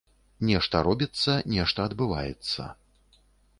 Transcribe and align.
А 0.39 0.43
нешта 0.49 0.81
робіцца, 0.87 1.35
нешта 1.53 1.79
адбываецца. 1.91 2.61